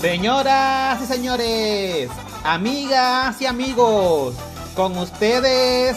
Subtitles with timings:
[0.00, 2.10] Señoras y señores,
[2.44, 4.34] amigas y amigos,
[4.74, 5.96] con ustedes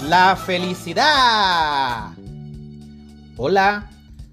[0.00, 2.10] la felicidad.
[3.38, 3.90] Hola,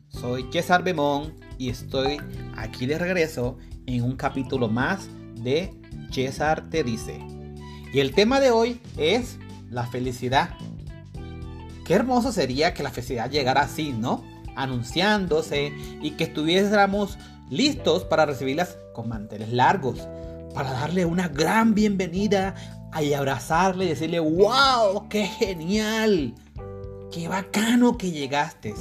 [0.10, 2.18] soy César Bemón y estoy
[2.58, 5.74] aquí de regreso en un capítulo más de
[6.12, 7.20] César te dice.
[7.94, 9.38] Y el tema de hoy es
[9.70, 10.58] la felicidad.
[11.86, 14.24] Qué hermoso sería que la felicidad llegara así, ¿no?
[14.56, 17.18] Anunciándose y que estuviéramos
[17.50, 20.08] listos para recibirlas con manteles largos,
[20.54, 22.56] para darle una gran bienvenida
[23.02, 26.36] y abrazarle y decirle, wow, qué genial,
[27.12, 28.74] qué bacano que llegaste,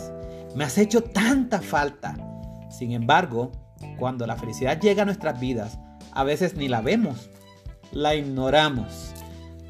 [0.54, 2.16] me has hecho tanta falta.
[2.70, 3.52] Sin embargo,
[3.98, 5.78] cuando la felicidad llega a nuestras vidas,
[6.12, 7.30] a veces ni la vemos,
[7.90, 9.12] la ignoramos,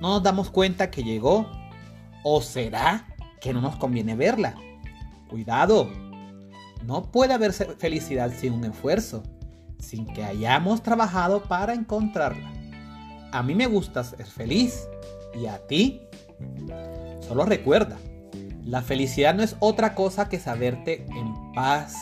[0.01, 1.47] no nos damos cuenta que llegó
[2.25, 3.07] o será
[3.41, 4.55] que no nos conviene verla.
[5.29, 5.89] Cuidado,
[6.85, 9.23] no puede haber felicidad sin un esfuerzo,
[9.79, 12.51] sin que hayamos trabajado para encontrarla.
[13.33, 14.87] A mí me gusta ser feliz
[15.35, 16.03] y a ti.
[17.27, 17.97] Solo recuerda,
[18.65, 21.97] la felicidad no es otra cosa que saberte en paz,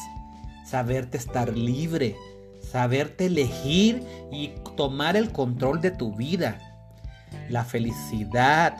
[0.66, 2.16] saberte estar libre,
[2.70, 6.58] saberte elegir y tomar el control de tu vida.
[7.48, 8.76] La felicidad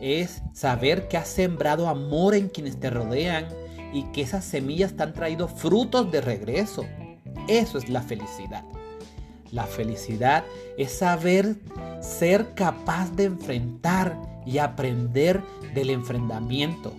[0.00, 3.46] es saber que has sembrado amor en quienes te rodean
[3.92, 6.84] y que esas semillas te han traído frutos de regreso.
[7.48, 8.64] Eso es la felicidad.
[9.50, 10.44] La felicidad
[10.76, 11.56] es saber
[12.00, 15.42] ser capaz de enfrentar y aprender
[15.74, 16.92] del enfrentamiento.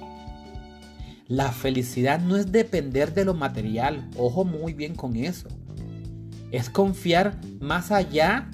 [1.28, 5.48] La felicidad no es depender de lo material, ojo muy bien con eso.
[6.52, 8.50] Es confiar más allá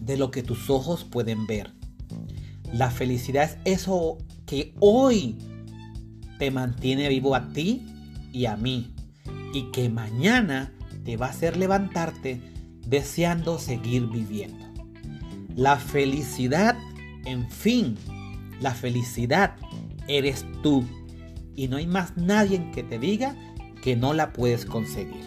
[0.00, 1.72] de lo que tus ojos pueden ver.
[2.72, 5.38] La felicidad es eso que hoy
[6.38, 7.86] te mantiene vivo a ti
[8.32, 8.94] y a mí.
[9.52, 10.72] Y que mañana
[11.04, 12.40] te va a hacer levantarte
[12.86, 14.64] deseando seguir viviendo.
[15.54, 16.76] La felicidad,
[17.24, 17.96] en fin,
[18.60, 19.56] la felicidad
[20.08, 20.84] eres tú.
[21.54, 23.34] Y no hay más nadie que te diga
[23.82, 25.24] que no la puedes conseguir.